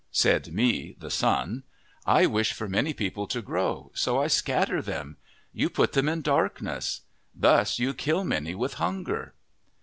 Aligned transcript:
Said 0.09 0.51
Mi, 0.51 0.95
the 0.97 1.11
Sun:" 1.11 1.61
I 2.07 2.25
wish 2.25 2.53
for 2.53 2.67
many 2.67 2.91
people 2.91 3.27
to 3.27 3.39
grow, 3.39 3.91
so 3.93 4.19
I 4.19 4.25
scatter 4.25 4.81
them. 4.81 5.17
You 5.53 5.69
put 5.69 5.91
them 5.93 6.09
in 6.09 6.23
darkness; 6.23 7.01
thus 7.35 7.77
you 7.77 7.93
kill 7.93 8.23
many 8.23 8.55
with 8.55 8.73
hunger." 8.81 9.35